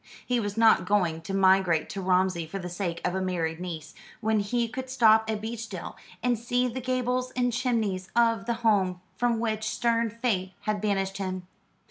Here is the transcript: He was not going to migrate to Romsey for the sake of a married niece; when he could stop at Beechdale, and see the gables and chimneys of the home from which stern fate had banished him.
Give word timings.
He 0.25 0.39
was 0.39 0.57
not 0.57 0.87
going 0.87 1.21
to 1.21 1.33
migrate 1.35 1.87
to 1.91 2.01
Romsey 2.01 2.47
for 2.47 2.57
the 2.57 2.69
sake 2.71 3.05
of 3.07 3.13
a 3.13 3.21
married 3.21 3.59
niece; 3.59 3.93
when 4.19 4.39
he 4.39 4.67
could 4.67 4.89
stop 4.89 5.29
at 5.29 5.41
Beechdale, 5.41 5.95
and 6.23 6.39
see 6.39 6.67
the 6.67 6.81
gables 6.81 7.31
and 7.35 7.53
chimneys 7.53 8.09
of 8.15 8.47
the 8.47 8.53
home 8.65 8.99
from 9.15 9.39
which 9.39 9.63
stern 9.65 10.09
fate 10.09 10.53
had 10.61 10.81
banished 10.81 11.17
him. 11.19 11.45